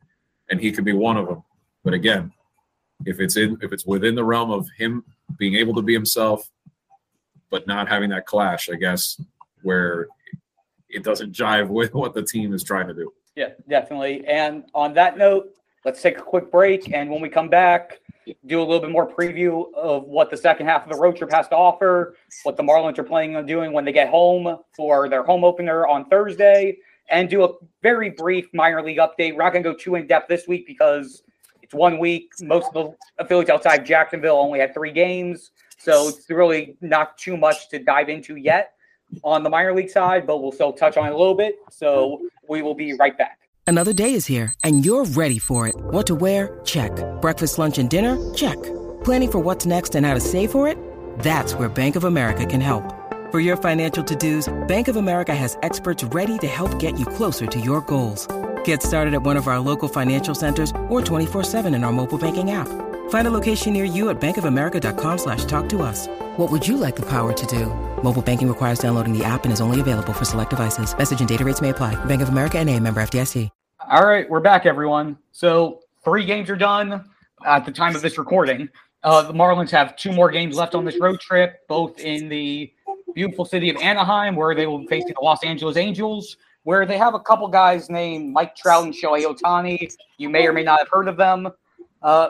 [0.49, 1.43] and he could be one of them.
[1.83, 2.31] But again,
[3.05, 5.03] if it's in if it's within the realm of him
[5.37, 6.49] being able to be himself,
[7.49, 9.21] but not having that clash, I guess,
[9.61, 10.07] where
[10.89, 13.11] it doesn't jive with what the team is trying to do.
[13.35, 14.25] Yeah, definitely.
[14.27, 15.49] And on that note,
[15.83, 16.93] let's take a quick break.
[16.93, 17.99] And when we come back,
[18.45, 21.31] do a little bit more preview of what the second half of the road trip
[21.31, 25.09] has to offer, what the Marlins are planning on doing when they get home for
[25.09, 26.77] their home opener on Thursday,
[27.09, 27.49] and do a
[27.83, 29.35] very brief minor league update.
[29.35, 31.21] We're not going to go too in depth this week because
[31.61, 32.31] it's one week.
[32.41, 35.51] Most of the affiliates outside Jacksonville only had three games,
[35.85, 38.73] so it's really not too much to dive into yet
[39.23, 41.55] on the minor league side, but we'll still touch on it a little bit.
[41.69, 43.39] So we will be right back.
[43.67, 45.75] Another day is here, and you're ready for it.
[45.75, 46.59] What to wear?
[46.65, 46.91] Check.
[47.21, 48.33] Breakfast, lunch, and dinner?
[48.33, 48.61] Check.
[49.03, 50.77] Planning for what's next and how to save for it?
[51.19, 52.83] That's where Bank of America can help.
[53.31, 57.47] For your financial to-dos, Bank of America has experts ready to help get you closer
[57.47, 58.27] to your goals.
[58.65, 62.51] Get started at one of our local financial centers or 24-7 in our mobile banking
[62.51, 62.67] app.
[63.09, 66.07] Find a location near you at bankofamerica.com slash talk to us.
[66.37, 67.67] What would you like the power to do?
[68.03, 70.95] Mobile banking requires downloading the app and is only available for select devices.
[70.95, 71.93] Message and data rates may apply.
[72.05, 73.49] Bank of America and a member FDIC.
[73.87, 75.15] All right, we're back, everyone.
[75.31, 77.07] So three games are done
[77.45, 78.67] at the time of this recording.
[79.03, 82.73] Uh, the Marlins have two more games left on this road trip, both in the
[83.13, 86.97] beautiful city of Anaheim, where they will be facing the Los Angeles Angels, where they
[86.97, 89.95] have a couple guys named Mike Trout and Shohei Ohtani.
[90.17, 91.47] You may or may not have heard of them.
[92.01, 92.29] Uh,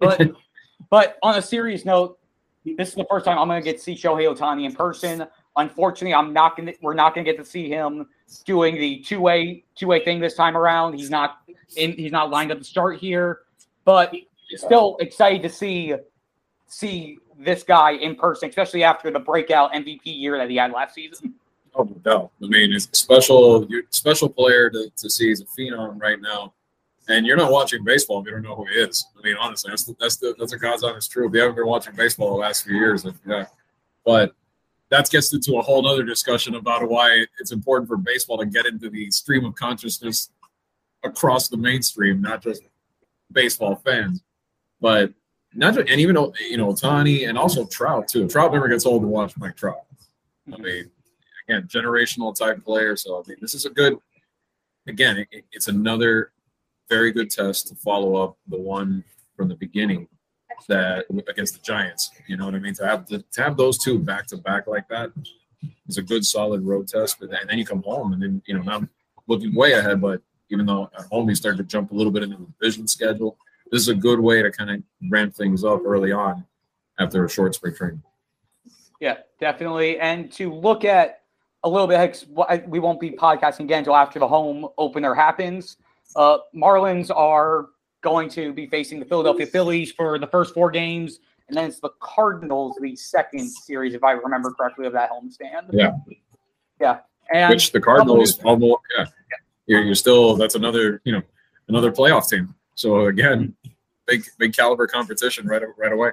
[0.00, 0.20] but
[0.90, 2.18] but on a serious note,
[2.64, 5.26] this is the first time I'm going to get to see Shohei Ohtani in person.
[5.56, 6.74] Unfortunately, I'm not going.
[6.80, 8.06] We're not going to get to see him
[8.46, 10.94] doing the two way two way thing this time around.
[10.94, 11.40] He's not
[11.76, 11.92] in.
[11.92, 13.40] He's not lined up to start here,
[13.84, 14.14] but
[14.56, 15.94] still excited to see
[16.68, 20.94] see this guy in person, especially after the breakout MVP year that he had last
[20.94, 21.34] season.
[21.74, 22.30] Oh no!
[22.42, 25.28] I mean, it's special, special player to, to see.
[25.28, 26.54] He's a phenom right now,
[27.08, 29.04] and you're not watching baseball if you don't know who he is.
[29.18, 31.28] I mean, honestly, that's the, that's the that's a God's honest truth.
[31.28, 33.46] If you haven't been watching baseball the last few years, yeah.
[34.04, 34.34] But
[34.90, 38.66] that gets into a whole other discussion about why it's important for baseball to get
[38.66, 40.30] into the stream of consciousness
[41.02, 42.62] across the mainstream, not just
[43.32, 44.22] baseball fans,
[44.80, 45.12] but
[45.54, 46.16] not just, and even
[46.48, 48.28] you know Ohtani and also Trout too.
[48.28, 49.84] Trout never gets old to watch Mike Trout.
[50.52, 50.90] I mean,
[51.48, 52.96] again, generational type player.
[52.96, 53.98] So I mean, this is a good.
[54.86, 56.32] Again, it, it's another
[56.90, 59.02] very good test to follow up the one
[59.36, 60.08] from the beginning
[60.68, 62.10] that against the Giants.
[62.28, 62.74] You know what I mean?
[62.74, 65.10] To have to have those two back to back like that
[65.88, 67.18] is a good solid road test.
[67.20, 68.86] But then, and then you come home and then you know now
[69.26, 72.22] looking way ahead, but even though at home you start to jump a little bit
[72.22, 73.38] into the division schedule,
[73.70, 76.44] this is a good way to kind of ramp things up early on
[76.98, 78.02] after a short spring training.
[79.00, 79.98] Yeah, definitely.
[79.98, 81.22] And to look at
[81.64, 82.24] a little bit,
[82.68, 85.78] we won't be podcasting again until after the home opener happens.
[86.14, 87.70] Uh, Marlins are
[88.02, 91.80] going to be facing the Philadelphia Phillies for the first four games, and then it's
[91.80, 95.70] the Cardinals the second series, if I remember correctly, of that homestand.
[95.72, 95.92] Yeah,
[96.80, 96.98] yeah,
[97.32, 99.06] and which the Cardinals almost yeah.
[99.30, 99.36] yeah.
[99.66, 101.22] You're, you're still that's another you know
[101.68, 102.54] another playoff team.
[102.74, 103.54] So again,
[104.06, 106.10] big big caliber competition right right away.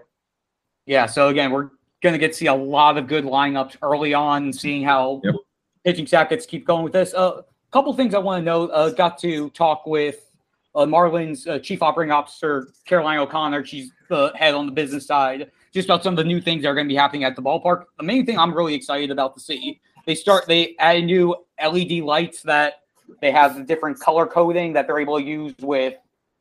[0.85, 1.05] Yeah.
[1.05, 1.69] So again, we're
[2.01, 5.35] going to get to see a lot of good lineups early on, seeing how yep.
[5.83, 7.13] pitching staff gets keep going with this.
[7.13, 8.67] A uh, couple things I want to know.
[8.67, 10.31] Uh, got to talk with
[10.75, 13.65] uh, Marlins uh, Chief Operating Officer Caroline O'Connor.
[13.65, 15.51] She's the head on the business side.
[15.73, 17.41] Just about some of the new things that are going to be happening at the
[17.41, 17.85] ballpark.
[17.97, 19.79] The main thing I'm really excited about to see.
[20.05, 20.47] They start.
[20.47, 22.81] They add new LED lights that
[23.21, 25.95] they have the different color coding that they're able to use with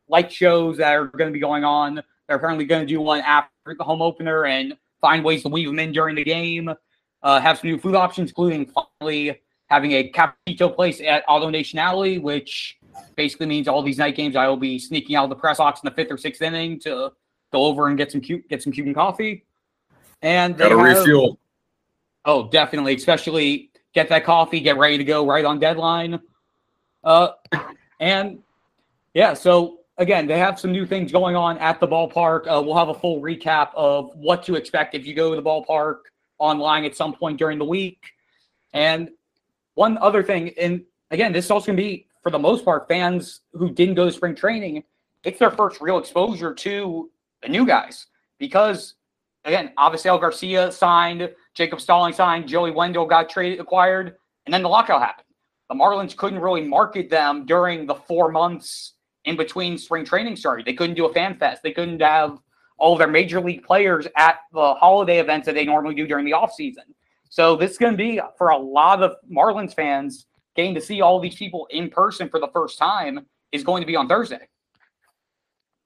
[0.08, 2.02] light shows that are going to be going on.
[2.26, 5.66] They're apparently going to do one after the home opener and find ways to weave
[5.66, 6.72] them in during the game.
[7.22, 12.18] Uh, have some new food options, including finally having a cappuccino place at AutoNation Alley,
[12.18, 12.78] which
[13.14, 15.80] basically means all these night games I will be sneaking out of the press box
[15.82, 17.12] in the fifth or sixth inning to
[17.52, 19.44] go over and get some cute, get some Cuban coffee.
[20.22, 21.38] And gotta have, refuel.
[22.24, 26.20] Oh, definitely, especially get that coffee, get ready to go right on deadline.
[27.02, 27.30] Uh,
[28.00, 28.40] and
[29.14, 32.46] yeah, so again, they have some new things going on at the ballpark.
[32.46, 35.42] Uh, we'll have a full recap of what to expect if you go to the
[35.42, 35.98] ballpark
[36.38, 38.02] online at some point during the week.
[38.72, 39.10] And
[39.74, 42.88] one other thing, and again, this is also going to be, for the most part,
[42.88, 44.82] fans who didn't go to spring training,
[45.22, 47.10] it's their first real exposure to
[47.42, 48.06] the new guys.
[48.38, 48.94] Because,
[49.44, 54.68] again, Avisail Garcia signed, Jacob Stalling signed, Joey Wendle got traded, acquired, and then the
[54.68, 55.26] lockout happened.
[55.68, 58.94] The Marlins couldn't really market them during the four months
[59.30, 60.66] in between spring training started.
[60.66, 61.62] They couldn't do a fan fest.
[61.62, 62.38] They couldn't have
[62.76, 66.32] all their major league players at the holiday events that they normally do during the
[66.32, 66.84] offseason.
[67.28, 71.00] So this is going to be for a lot of Marlins fans getting to see
[71.00, 74.48] all these people in person for the first time is going to be on Thursday.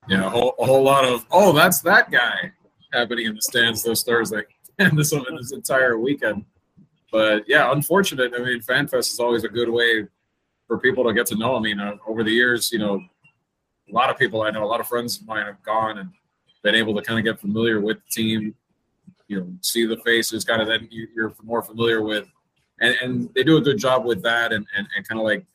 [0.08, 2.52] Yeah, a whole, a whole lot of oh, that's that guy
[2.92, 4.42] happening in the stands this Thursday
[4.78, 6.44] and this this entire weekend.
[7.12, 8.32] But yeah, unfortunate.
[8.34, 10.06] I mean, FanFest is always a good way
[10.66, 11.56] for people to get to know.
[11.56, 13.02] I mean, uh, over the years, you know,
[13.94, 16.10] a lot of people I know, a lot of friends of mine have gone and
[16.62, 18.54] been able to kind of get familiar with the team,
[19.28, 22.26] you know, see the faces, kind of then you're more familiar with,
[22.80, 25.46] and, and they do a good job with that and, and, and kind of like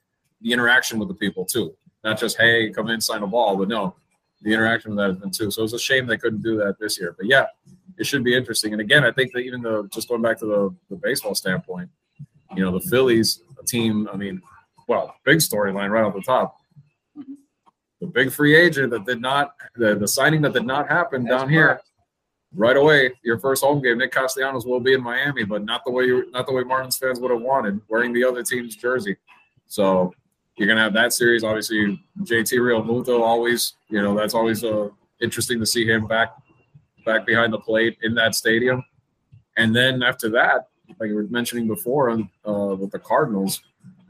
[0.41, 1.75] the interaction with the people too.
[2.05, 3.93] Not just hey, come in, sign a ball, but no,
[4.41, 5.51] the interaction with that has been too.
[5.51, 7.13] So it's a shame they couldn't do that this year.
[7.17, 7.47] But yeah,
[7.97, 8.71] it should be interesting.
[8.71, 11.89] And again, I think that even though just going back to the, the baseball standpoint,
[12.55, 14.41] you know, the Phillies, a team, I mean,
[14.87, 16.58] well, big storyline right off the top.
[18.01, 21.41] The big free agent that did not, the, the signing that did not happen That's
[21.41, 21.81] down here,
[22.55, 23.13] right away.
[23.23, 26.31] Your first home game, Nick Castellanos will be in Miami, but not the way you,
[26.31, 29.17] not the way Marlins fans would have wanted, wearing the other team's jersey.
[29.67, 30.13] So
[30.57, 31.43] you're gonna have that series.
[31.43, 34.89] Obviously, JT Realmuto always, you know, that's always uh,
[35.21, 36.33] interesting to see him back,
[37.05, 38.83] back behind the plate in that stadium.
[39.57, 40.67] And then after that,
[40.99, 43.61] like you were mentioning before, uh, with the Cardinals,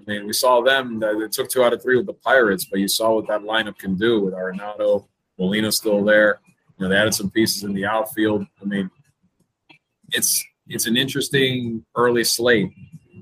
[0.09, 1.01] mean, we saw them.
[1.03, 3.77] It took two out of three with the Pirates, but you saw what that lineup
[3.77, 6.39] can do with Arenado, Molina still there.
[6.77, 8.45] You know, they added some pieces in the outfield.
[8.61, 8.89] I mean,
[10.11, 12.71] it's it's an interesting early slate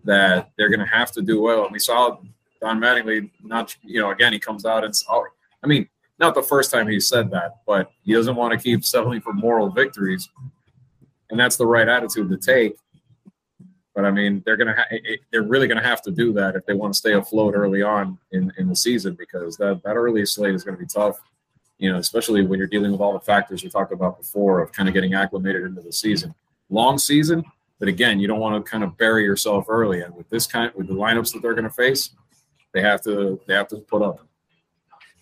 [0.04, 1.64] that they're going to have to do well.
[1.64, 2.18] And we saw
[2.62, 5.26] Don Mattingly not, you know, again he comes out and oh,
[5.64, 5.88] I mean,
[6.20, 9.34] not the first time he said that, but he doesn't want to keep settling for
[9.34, 10.30] moral victories,
[11.30, 12.76] and that's the right attitude to take.
[13.98, 14.96] But I mean, they're gonna ha-
[15.32, 18.20] they're really gonna have to do that if they want to stay afloat early on
[18.32, 21.20] in, in the season because that that early slate is gonna be tough.
[21.80, 24.72] You know, especially when you're dealing with all the factors we talked about before of
[24.72, 26.36] kind of getting acclimated into the season.
[26.70, 27.44] Long season,
[27.80, 30.02] but again, you don't want to kind of bury yourself early.
[30.02, 32.12] And with this kind, with the lineups that they're going to face,
[32.76, 34.20] they have to they have to put up.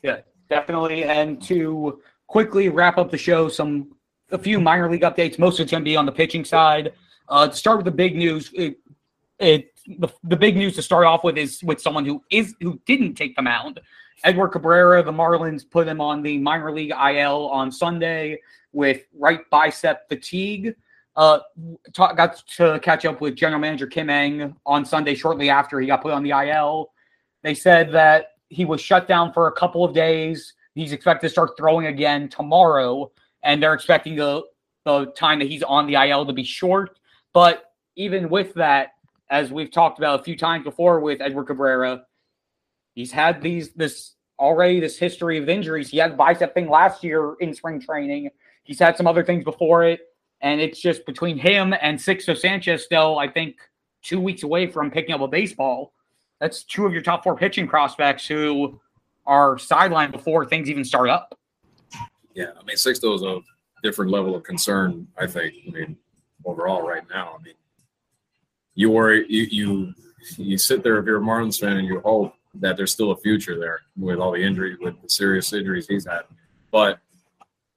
[0.04, 1.06] Yeah, definitely.
[1.06, 3.96] And to quickly wrap up the show, some
[4.32, 5.40] a few minor league updates.
[5.40, 6.92] Most of it's going to be on the pitching side.
[7.28, 8.78] Uh, to start with the big news, it,
[9.40, 12.80] it the, the big news to start off with is with someone who is who
[12.86, 13.80] didn't take the mound.
[14.24, 18.40] Edward Cabrera, the Marlins put him on the minor league IL on Sunday
[18.72, 20.76] with right bicep fatigue.
[21.16, 21.40] Uh,
[21.94, 26.02] got to catch up with general manager Kim Ng on Sunday shortly after he got
[26.02, 26.92] put on the IL.
[27.42, 30.54] They said that he was shut down for a couple of days.
[30.74, 33.12] He's expected to start throwing again tomorrow,
[33.44, 34.44] and they're expecting the
[34.84, 37.00] the time that he's on the IL to be short.
[37.36, 38.94] But even with that,
[39.30, 42.06] as we've talked about a few times before with Edward Cabrera,
[42.94, 45.90] he's had these this already this history of injuries.
[45.90, 48.30] He had the bicep thing last year in spring training.
[48.64, 50.00] He's had some other things before it,
[50.40, 53.58] and it's just between him and Sixto Sanchez still, I think,
[54.02, 55.92] two weeks away from picking up a baseball.
[56.40, 58.80] That's two of your top four pitching prospects who
[59.26, 61.38] are sidelined before things even start up.
[62.34, 63.42] Yeah, I mean, Sixto is a
[63.84, 65.06] different level of concern.
[65.18, 65.54] I think.
[65.68, 65.98] I mean,
[66.46, 67.56] overall, right now, I mean,
[68.76, 69.94] you worry, you you
[70.38, 73.18] you sit there if you're a Marlins fan and you hope that there's still a
[73.18, 76.22] future there with all the injuries, with the serious injuries he's had.
[76.72, 77.00] But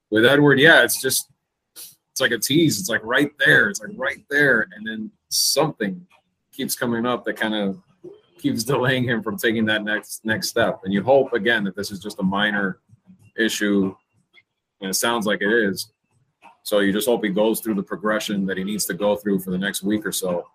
[0.09, 1.29] with Edward, yeah, it's just
[1.75, 2.79] it's like a tease.
[2.79, 3.69] It's like right there.
[3.69, 6.05] It's like right there, and then something
[6.51, 7.81] keeps coming up that kind of
[8.39, 10.81] keeps delaying him from taking that next next step.
[10.83, 12.79] And you hope again that this is just a minor
[13.37, 13.95] issue,
[14.81, 15.91] and it sounds like it is.
[16.63, 19.39] So you just hope he goes through the progression that he needs to go through
[19.39, 20.47] for the next week or so,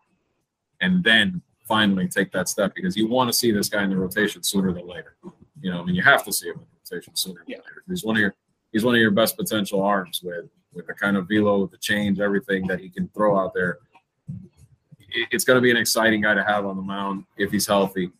[0.81, 3.97] and then finally take that step because you want to see this guy in the
[3.97, 5.17] rotation sooner than later.
[5.61, 7.57] You know, I mean, you have to see him in the rotation sooner than Yeah.
[7.59, 7.83] later.
[7.89, 8.35] He's one of your
[8.73, 12.21] he's one of your best potential arms with with the kind of velo, the change,
[12.21, 13.79] everything that he can throw out there.
[15.31, 18.11] It's going to be an exciting guy to have on the mound if he's healthy,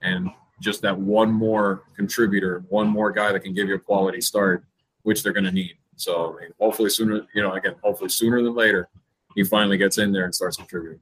[0.00, 0.30] and
[0.60, 4.64] just that one more contributor, one more guy that can give you a quality start,
[5.02, 5.74] which they're going to need.
[6.00, 8.88] So I mean, hopefully sooner, you know, again, hopefully sooner than later,
[9.34, 11.00] he finally gets in there and starts contributing.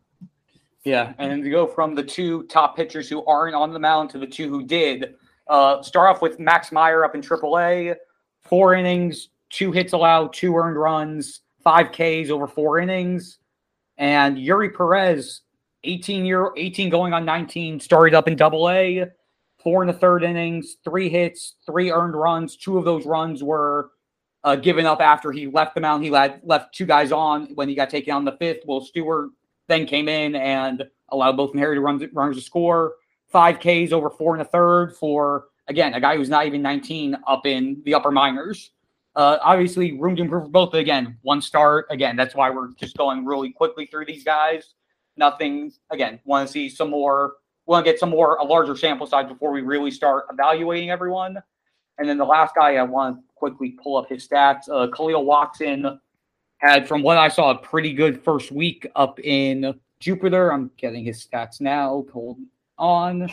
[0.84, 4.18] Yeah, and to go from the two top pitchers who aren't on the mound to
[4.18, 5.14] the two who did,
[5.48, 7.96] uh, start off with Max Meyer up in AAA,
[8.42, 13.38] four innings, two hits allowed, two earned runs, five Ks over four innings,
[13.96, 15.42] and Eury Perez,
[15.84, 19.06] 18 year, 18 going on 19, started up in Double A,
[19.58, 22.56] four in the third innings, three hits, three earned runs.
[22.56, 23.90] Two of those runs were
[24.44, 26.04] uh, given up after he left the mound.
[26.04, 28.66] He had left two guys on when he got taken in the fifth.
[28.66, 29.30] Will Stewart
[29.68, 32.94] then came in and allowed both inherited runs, runners to score.
[33.28, 37.16] Five Ks over four and a third for, again, a guy who's not even 19
[37.26, 38.70] up in the upper minors.
[39.14, 40.74] Uh, obviously, room to improve for both.
[40.74, 41.86] Again, one start.
[41.90, 44.74] Again, that's why we're just going really quickly through these guys.
[45.16, 47.34] Nothing, again, want to see some more,
[47.66, 51.36] want to get some more, a larger sample size before we really start evaluating everyone.
[51.98, 54.68] And then the last guy I want to quickly pull up his stats.
[54.68, 56.00] Uh, Kahlil Watson
[56.58, 60.52] had, from what I saw, a pretty good first week up in Jupiter.
[60.52, 62.04] I'm getting his stats now.
[62.12, 62.38] Hold
[62.78, 63.30] on.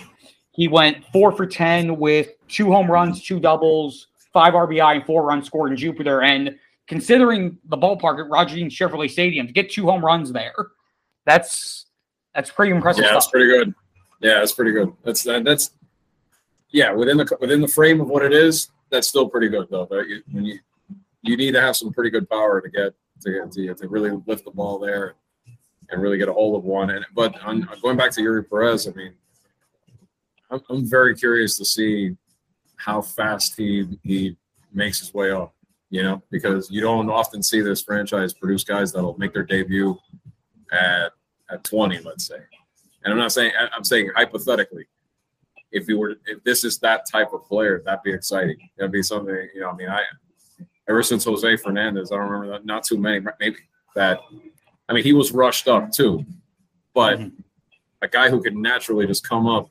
[0.52, 5.26] He went four for 10 with two home runs, two doubles, five RBI, and four
[5.26, 6.22] runs scored in Jupiter.
[6.22, 6.56] And
[6.88, 10.54] considering the ballpark at Roger Dean Chevrolet Stadium, to get two home runs there,
[11.26, 11.88] that's
[12.34, 13.74] that's pretty impressive Yeah, that's pretty good.
[14.22, 14.94] Yeah, that's pretty good.
[15.04, 15.72] That's that, that's
[16.70, 19.86] yeah, within the within the frame of what it is, that's still pretty good though.
[19.86, 20.60] But you, you
[21.22, 24.46] you need to have some pretty good power to get to to, to really lift
[24.46, 25.16] the ball there
[25.90, 26.90] and really get a hold of one.
[26.92, 29.14] And but on, going back to Eury Perez, I mean,
[30.50, 32.16] I'm, I'm very curious to see
[32.78, 34.38] how fast he he
[34.74, 35.54] makes his way up.
[35.92, 39.98] You know, because you don't often see this franchise produce guys that'll make their debut
[40.72, 41.12] at
[41.50, 42.40] at 20, let's say.
[43.04, 44.88] And I'm not saying I'm saying hypothetically,
[45.76, 48.58] if you were if this is that type of player, that'd be exciting.
[48.78, 50.02] That'd be something, you know, I mean, I
[50.88, 53.58] ever since Jose Fernandez, I don't remember that not too many, maybe
[53.96, 54.20] that
[54.90, 56.26] I mean he was rushed up too.
[56.94, 57.42] But mm-hmm.
[58.02, 59.70] a guy who could naturally just come up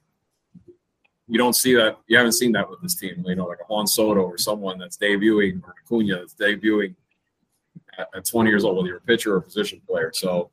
[1.26, 1.98] you don't see that.
[2.06, 3.24] You haven't seen that with this team.
[3.26, 6.94] You know, like a Juan Soto or someone that's debuting or Acuna that's debuting
[7.98, 10.10] at, at 20 years old, whether you're a pitcher or a position player.
[10.14, 10.50] So,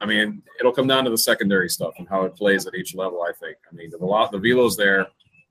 [0.00, 2.94] I mean, it'll come down to the secondary stuff and how it plays at each
[2.94, 3.22] level.
[3.22, 3.56] I think.
[3.70, 5.06] I mean, the lot, the velo's there.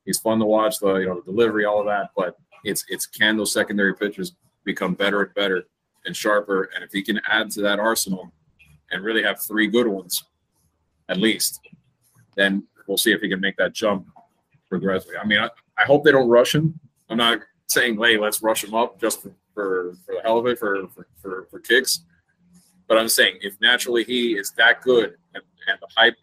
[0.06, 0.80] He's fun to watch.
[0.80, 2.10] The you know the delivery, all of that.
[2.16, 4.34] But it's it's can those secondary pitchers
[4.64, 5.64] become better and better
[6.06, 6.70] and sharper.
[6.76, 8.32] And if he can add to that arsenal
[8.92, 10.24] and really have three good ones,
[11.10, 11.60] at least,
[12.36, 14.08] then we'll see if he can make that jump
[14.70, 15.18] progressively.
[15.18, 16.80] I mean, I, I hope they don't rush him.
[17.10, 20.48] I'm not saying, hey, let's rush him up just for, for, for the hell of
[20.48, 22.06] it, for, for, for, for kicks.
[22.90, 26.16] But I'm saying if naturally he is that good and, and the hype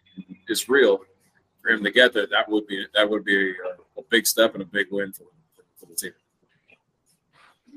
[0.49, 0.99] is real
[1.61, 4.53] for him to get that, that would be that would be a, a big step
[4.53, 5.23] and a big win for,
[5.77, 6.11] for the team.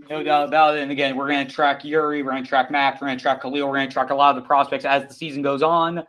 [0.09, 0.82] No doubt about it.
[0.82, 3.22] And again, we're going to track Eury, we're going to track Max, we're going to
[3.22, 5.62] track Kahlil, we're going to track a lot of the prospects as the season goes
[5.62, 6.05] on.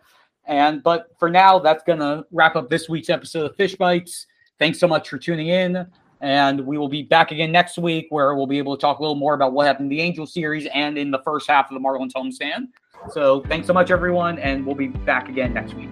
[0.46, 4.26] And but for now, that's going to wrap up this week's episode of Fish Bites.
[4.58, 5.86] Thanks so much for tuning in.
[6.22, 9.02] And we will be back again next week where we'll be able to talk a
[9.02, 11.74] little more about what happened in the Angel series and in the first half of
[11.74, 12.68] the Marlins homestand.
[13.12, 14.38] So thanks so much, everyone.
[14.40, 15.90] And we'll be back again next week.